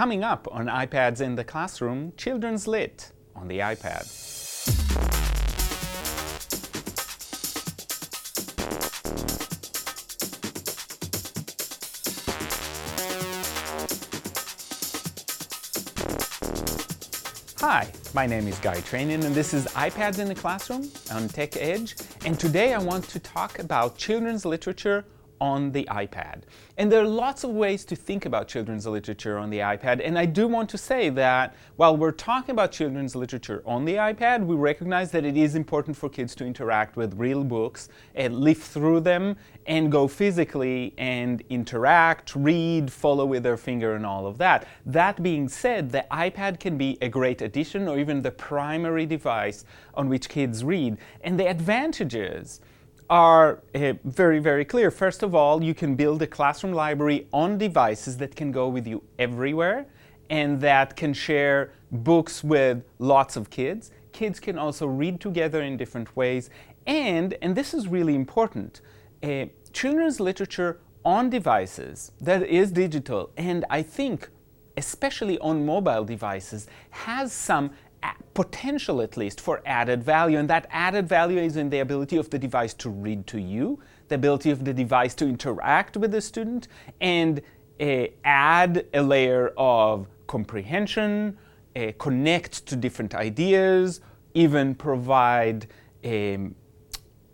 [0.00, 4.06] Coming up on iPads in the classroom, Children's Lit on the iPad.
[17.60, 21.58] Hi, my name is Guy Trainin and this is iPads in the Classroom on Tech
[21.58, 21.94] Edge.
[22.24, 25.04] And today I want to talk about children's literature
[25.40, 26.42] on the iPad.
[26.76, 30.00] And there are lots of ways to think about children's literature on the iPad.
[30.04, 33.94] And I do want to say that while we're talking about children's literature on the
[33.94, 38.40] iPad, we recognize that it is important for kids to interact with real books and
[38.40, 39.36] live through them
[39.66, 44.66] and go physically and interact, read, follow with their finger, and all of that.
[44.86, 49.64] That being said, the iPad can be a great addition or even the primary device
[49.94, 50.98] on which kids read.
[51.22, 52.60] And the advantages
[53.10, 54.90] are uh, very, very clear.
[54.90, 58.86] First of all, you can build a classroom library on devices that can go with
[58.86, 59.86] you everywhere
[60.30, 63.90] and that can share books with lots of kids.
[64.12, 66.50] Kids can also read together in different ways.
[66.86, 68.80] And, and this is really important,
[69.24, 74.28] uh, children's literature on devices that is digital and I think
[74.76, 77.70] especially on mobile devices has some
[78.34, 80.38] potential at least for added value.
[80.38, 83.80] And that added value is in the ability of the device to read to you
[84.08, 86.68] the ability of the device to interact with the student
[87.00, 87.40] and
[87.80, 91.38] uh, add a layer of comprehension
[91.76, 94.00] uh, connect to different ideas
[94.34, 95.66] even provide
[96.04, 96.54] um,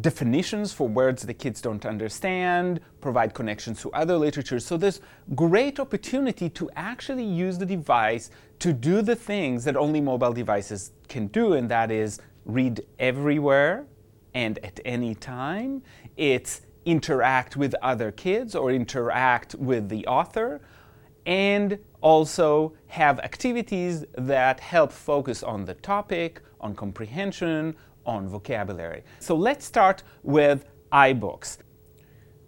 [0.00, 4.60] definitions for words the kids don't understand, provide connections to other literature.
[4.60, 5.00] So there's
[5.34, 10.92] great opportunity to actually use the device to do the things that only mobile devices
[11.08, 13.86] can do, and that is read everywhere
[14.34, 15.82] and at any time.
[16.16, 20.60] It's interact with other kids or interact with the author
[21.26, 27.76] and also have activities that help focus on the topic, on comprehension,
[28.08, 29.04] on vocabulary.
[29.20, 31.58] So let's start with iBooks.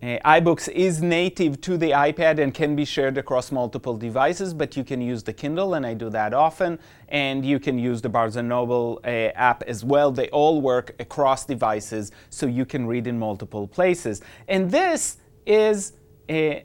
[0.00, 4.76] Uh, iBooks is native to the iPad and can be shared across multiple devices, but
[4.76, 6.78] you can use the Kindle, and I do that often,
[7.08, 10.12] and you can use the Barnes & Noble uh, app as well.
[10.12, 14.22] They all work across devices, so you can read in multiple places.
[14.46, 15.16] And this
[15.46, 15.94] is
[16.30, 16.60] uh,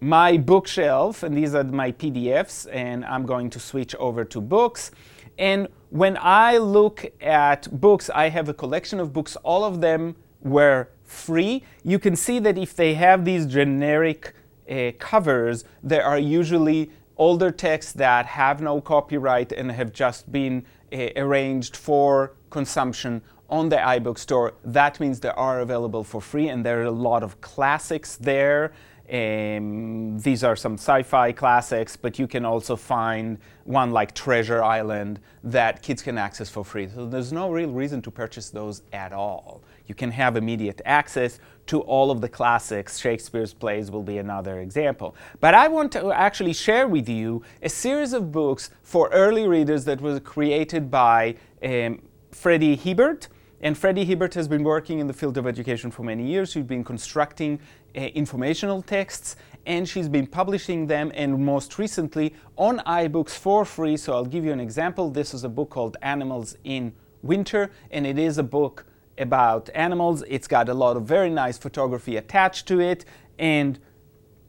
[0.00, 4.92] my bookshelf, and these are my PDFs, and I'm going to switch over to books.
[5.38, 10.16] And when I look at books, I have a collection of books, all of them
[10.40, 11.64] were free.
[11.84, 14.34] You can see that if they have these generic
[14.70, 20.64] uh, covers, there are usually older texts that have no copyright and have just been
[20.94, 23.20] uh, arranged for consumption
[23.50, 24.54] on the iBook store.
[24.64, 28.72] That means they are available for free, and there are a lot of classics there
[29.12, 34.62] um, these are some sci fi classics, but you can also find one like Treasure
[34.62, 36.88] Island that kids can access for free.
[36.88, 39.62] So there's no real reason to purchase those at all.
[39.86, 42.98] You can have immediate access to all of the classics.
[42.98, 45.14] Shakespeare's plays will be another example.
[45.40, 49.84] But I want to actually share with you a series of books for early readers
[49.84, 52.00] that was created by um,
[52.30, 53.28] Freddy Hiebert.
[53.64, 56.52] And Freddy Hiebert has been working in the field of education for many years.
[56.52, 57.60] He's been constructing
[57.94, 59.36] Uh, informational texts
[59.66, 63.98] and she's been publishing them and most recently on iBooks for free.
[63.98, 65.10] So I'll give you an example.
[65.10, 68.86] This is a book called Animals in Winter and it is a book
[69.18, 70.24] about animals.
[70.26, 73.04] It's got a lot of very nice photography attached to it
[73.38, 73.78] and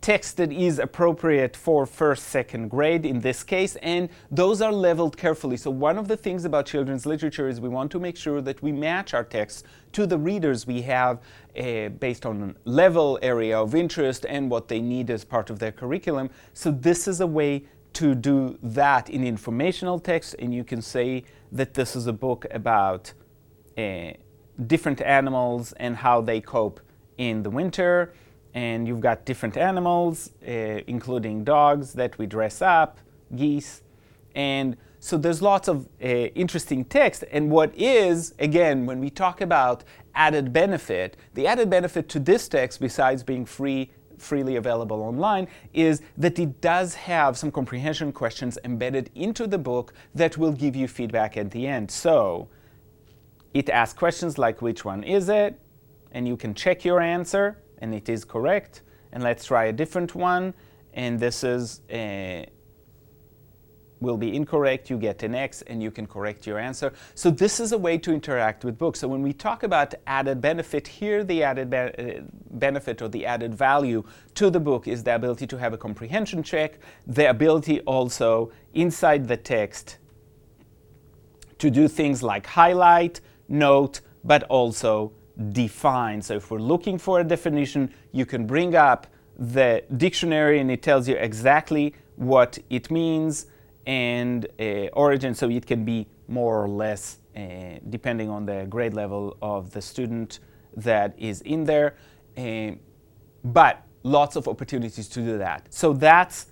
[0.03, 5.15] text that is appropriate for first, second grade in this case, and those are leveled
[5.15, 5.55] carefully.
[5.55, 8.61] So one of the things about children's literature is we want to make sure that
[8.61, 11.21] we match our texts to the readers we have
[11.57, 15.71] uh, based on level, area of interest, and what they need as part of their
[15.71, 16.29] curriculum.
[16.53, 21.23] So this is a way to do that in informational text, and you can say
[21.53, 23.13] that this is a book about
[23.77, 24.11] uh,
[24.67, 26.81] different animals and how they cope
[27.17, 28.13] in the winter
[28.53, 30.51] and you've got different animals, uh,
[30.87, 32.99] including dogs that we dress up,
[33.35, 33.81] geese,
[34.35, 37.25] and so there's lots of uh, interesting text.
[37.29, 39.83] And what is, again, when we talk about
[40.15, 46.01] added benefit, the added benefit to this text, besides being free, freely available online, is
[46.17, 50.87] that it does have some comprehension questions embedded into the book that will give you
[50.87, 51.91] feedback at the end.
[51.91, 52.47] So
[53.53, 55.59] it asks questions like which one is it,
[56.13, 58.81] and you can check your answer and it is correct.
[59.11, 60.53] And let's try a different one.
[60.93, 62.45] And this is uh,
[63.99, 66.93] will be incorrect, you get an X and you can correct your answer.
[67.15, 68.99] So this is a way to interact with books.
[68.99, 72.21] So when we talk about added benefit, here the added be- uh,
[72.51, 74.03] benefit or the added value
[74.35, 79.27] to the book is the ability to have a comprehension check, the ability also inside
[79.27, 79.97] the text
[81.59, 85.13] to do things like highlight, note, but also
[85.51, 86.21] define.
[86.21, 89.07] So if we're looking for a definition, you can bring up
[89.37, 93.47] the dictionary and it tells you exactly what it means
[93.85, 98.93] and uh, origin, so it can be more or less uh, depending on the grade
[98.93, 100.39] level of the student
[100.77, 101.95] that is in there.
[102.37, 102.71] Uh,
[103.43, 105.73] but lots of opportunities to do that.
[105.73, 106.47] So that's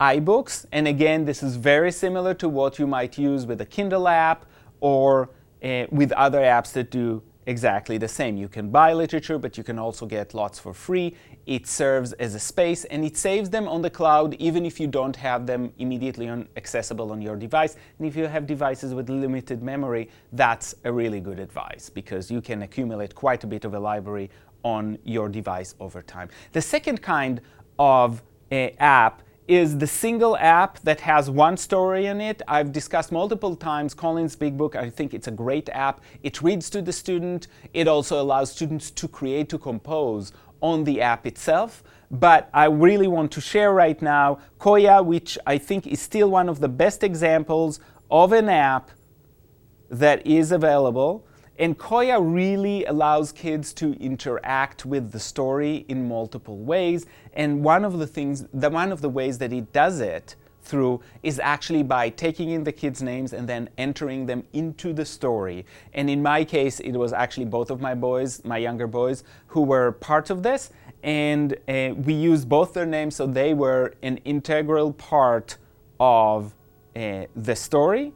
[0.00, 0.66] iBooks.
[0.72, 4.46] And again, this is very similar to what you might use with a Kindle app
[4.80, 5.30] or
[5.64, 8.36] uh, with other apps that do exactly the same.
[8.36, 11.14] You can buy literature, but you can also get lots for free.
[11.46, 14.86] It serves as a space and it saves them on the cloud even if you
[14.86, 17.76] don't have them immediately on, accessible on your device.
[17.98, 22.40] And if you have devices with limited memory, that's a really good advice because you
[22.40, 24.30] can accumulate quite a bit of a library
[24.62, 26.28] on your device over time.
[26.52, 27.40] The second kind
[27.78, 32.42] of uh, app is the single app that has one story in it.
[32.48, 34.74] I've discussed multiple times Collins Big Book.
[34.74, 36.00] I think it's a great app.
[36.22, 37.46] It reads to the student.
[37.72, 41.84] It also allows students to create, to compose on the app itself.
[42.10, 46.48] But I really want to share right now Koya, which I think is still one
[46.48, 48.90] of the best examples of an app
[49.90, 51.25] that is available
[51.58, 57.06] and Koya really allows kids to interact with the story in multiple ways.
[57.32, 61.00] And one of the things, the one of the ways that it does it through
[61.22, 65.64] is actually by taking in the kids' names and then entering them into the story.
[65.94, 69.62] And in my case, it was actually both of my boys, my younger boys, who
[69.62, 70.70] were part of this.
[71.02, 75.56] And uh, we used both their names, so they were an integral part
[76.00, 76.54] of
[76.96, 78.12] uh, the story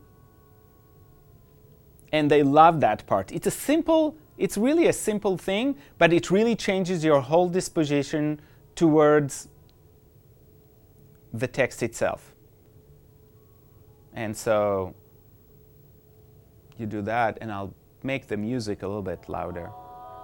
[2.12, 3.32] and they love that part.
[3.32, 8.40] It's a simple, it's really a simple thing, but it really changes your whole disposition
[8.74, 9.48] towards
[11.32, 12.34] the text itself.
[14.12, 14.94] And so
[16.76, 19.70] you do that, and I'll make the music a little bit louder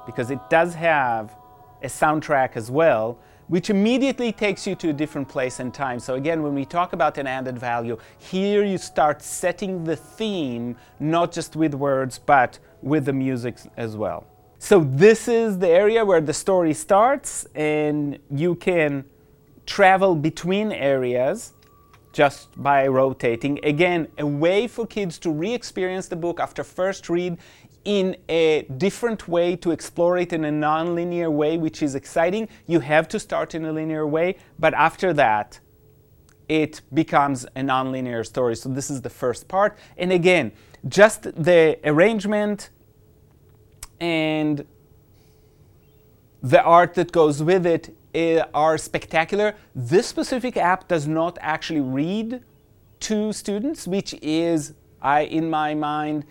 [0.06, 1.36] because it does have
[1.82, 3.18] a soundtrack as well,
[3.48, 5.98] which immediately takes you to a different place and time.
[6.00, 10.76] So again, when we talk about an added value, here you start setting the theme,
[10.98, 14.26] not just with words, but with the music as well.
[14.58, 19.04] So this is the area where the story starts, and you can
[19.66, 21.52] travel between areas
[22.12, 23.62] just by rotating.
[23.62, 27.36] Again, a way for kids to re-experience the book after first read
[27.86, 32.48] in a different way to explore it in a non-linear way, which is exciting.
[32.66, 35.60] You have to start in a linear way, but after that,
[36.48, 38.56] it becomes a non-linear story.
[38.56, 39.78] So this is the first part.
[39.96, 40.50] And again,
[40.88, 42.70] just the arrangement
[44.00, 44.66] and
[46.42, 49.54] the art that goes with it eh, are spectacular.
[49.76, 52.42] This specific app does not actually read
[53.00, 56.24] to students, which is, I, in my mind,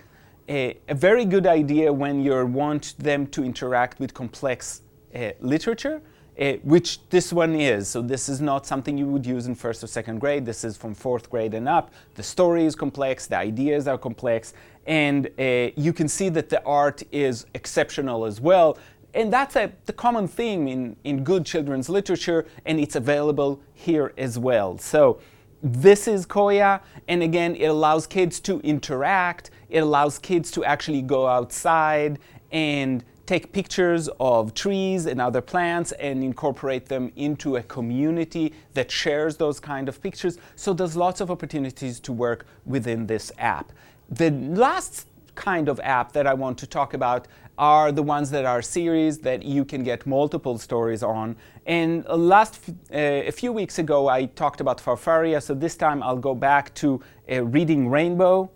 [0.49, 4.81] a, a, very good idea when you want them to interact with complex
[5.15, 6.01] uh, literature,
[6.39, 7.87] uh, which this one is.
[7.87, 10.45] So this is not something you would use in first or second grade.
[10.45, 11.93] This is from fourth grade and up.
[12.15, 14.53] The story is complex, the ideas are complex,
[14.85, 18.77] and uh, you can see that the art is exceptional as well.
[19.13, 24.13] And that's a, the common theme in, in good children's literature, and it's available here
[24.17, 24.77] as well.
[24.77, 25.19] So
[25.65, 29.49] this is Koya, and again, it allows kids to interact.
[29.67, 32.19] It allows kids to actually go outside
[32.51, 38.91] and take pictures of trees and other plants and incorporate them into a community that
[38.91, 40.37] shares those kind of pictures.
[40.55, 43.71] So there's lots of opportunities to work within this app.
[44.07, 48.45] The last kind of app that I want to talk about are the ones that
[48.45, 51.35] are series that you can get multiple stories on.
[51.65, 56.17] And last uh, a few weeks ago, I talked about Farfaria, so this time I'll
[56.17, 58.51] go back to uh, Reading Rainbow,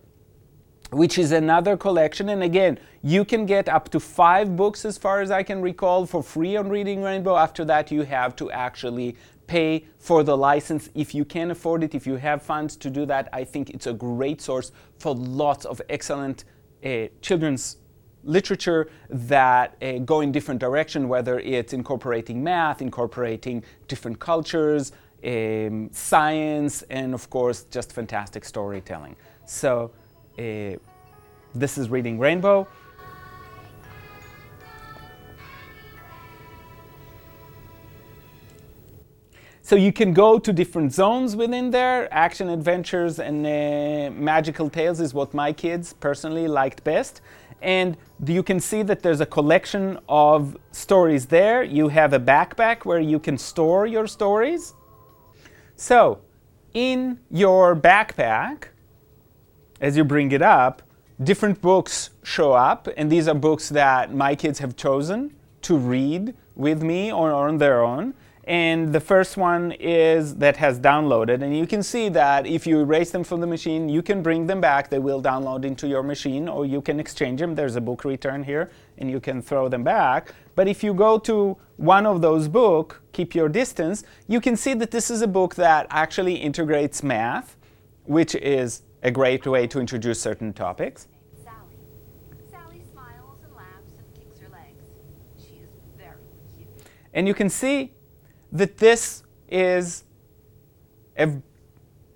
[0.91, 2.29] which is another collection.
[2.29, 6.05] And again, you can get up to five books, as far as I can recall,
[6.05, 7.37] for free on Reading Rainbow.
[7.37, 9.15] After that, you have to actually
[9.47, 13.05] pay for the license if you can afford it, if you have funds to do
[13.05, 13.29] that.
[13.33, 16.43] I think it's a great source for lots of excellent
[16.85, 17.77] uh, children's
[18.23, 24.91] literature that uh, go in different direction, whether it's incorporating math, incorporating different cultures,
[25.25, 29.15] um, science, and of course, just fantastic storytelling.
[29.45, 29.91] So
[30.37, 30.77] uh,
[31.55, 32.67] this is Reading Rainbow.
[39.69, 42.11] So you can go to different zones within there.
[42.11, 47.21] Action adventures and uh, magical tales is what my kids personally liked best.
[47.61, 51.63] And you can see that there's a collection of stories there.
[51.63, 54.73] You have a backpack where you can store your stories.
[55.75, 56.19] So
[56.73, 58.65] in your backpack,
[59.81, 60.81] as you bring it up,
[61.23, 66.33] different books show up, and these are books that my kids have chosen to read
[66.55, 68.13] with me or on their own.
[68.49, 71.43] And the first one is that has downloaded.
[71.43, 74.47] And you can see that if you erase them from the machine, you can bring
[74.47, 74.89] them back.
[74.89, 77.53] They will download into your machine, or you can exchange them.
[77.53, 80.33] There's a book return here, and you can throw them back.
[80.55, 84.73] But if you go to one of those book, Keep Your Distance, you can see
[84.73, 87.55] that this is a book that actually integrates math,
[88.05, 91.07] which is a great way to introduce certain topics.
[91.43, 91.77] Sally.
[92.49, 94.85] Sally smiles and laughs and kicks her legs.
[95.37, 96.17] She is very
[96.57, 96.67] cute.
[97.13, 97.93] And you can see
[98.51, 100.03] that this is
[101.17, 101.29] a,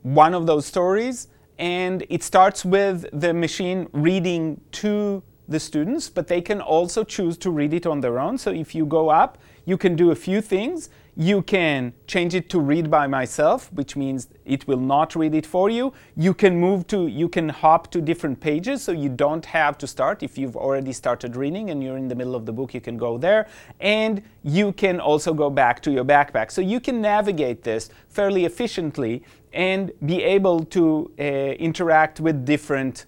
[0.01, 1.27] one of those stories,
[1.59, 7.37] and it starts with the machine reading to the students, but they can also choose
[7.37, 8.37] to read it on their own.
[8.37, 10.89] So if you go up, you can do a few things.
[11.15, 15.45] You can change it to read by myself, which means it will not read it
[15.45, 15.93] for you.
[16.15, 19.87] You can move to, you can hop to different pages, so you don't have to
[19.87, 20.23] start.
[20.23, 22.97] If you've already started reading and you're in the middle of the book, you can
[22.97, 23.47] go there.
[23.79, 26.51] And you can also go back to your backpack.
[26.51, 29.21] So you can navigate this fairly efficiently
[29.53, 33.05] and be able to uh, interact with different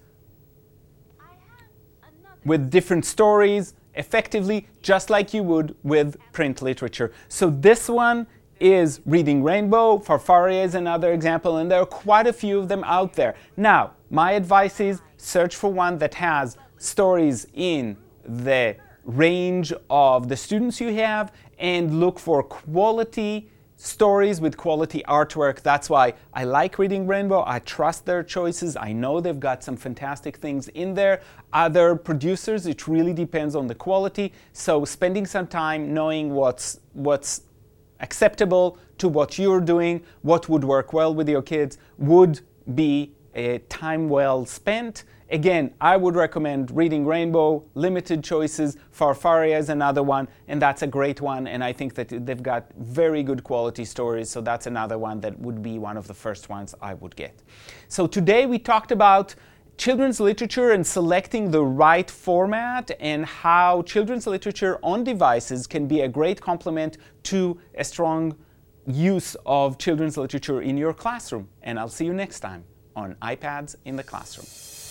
[1.18, 1.68] I have
[2.04, 2.40] another.
[2.44, 7.12] with different stories effectively, just like you would with print literature.
[7.28, 8.26] So this one
[8.60, 9.98] is Reading Rainbow.
[9.98, 13.34] Farfaria is another example, and there are quite a few of them out there.
[13.56, 20.36] Now, my advice is search for one that has stories in the range of the
[20.36, 25.60] students you have and look for quality stories with quality artwork.
[25.60, 27.44] That's why I like Reading Rainbow.
[27.46, 28.76] I trust their choices.
[28.76, 31.20] I know they've got some fantastic things in there.
[31.52, 34.32] Other producers, it really depends on the quality.
[34.52, 37.42] So spending some time knowing what's what's
[38.00, 42.40] acceptable to what you're doing, what would work well with your kids, would
[42.74, 45.04] be a time well spent.
[45.28, 48.76] Again, I would recommend Reading Rainbow, limited choices.
[48.96, 51.48] Farfaria is another one, and that's a great one.
[51.48, 55.36] And I think that they've got very good quality stories, so that's another one that
[55.40, 57.42] would be one of the first ones I would get.
[57.88, 59.34] So today we talked about
[59.76, 66.02] children's literature and selecting the right format and how children's literature on devices can be
[66.02, 68.36] a great complement to a strong
[68.86, 71.48] use of children's literature in your classroom.
[71.62, 72.62] And I'll see you next time
[72.94, 74.46] on iPads in the classroom.